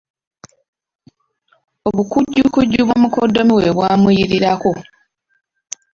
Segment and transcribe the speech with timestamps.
[1.87, 4.71] Obukujjukujju bwa mukoddomi we bwamuyirirako.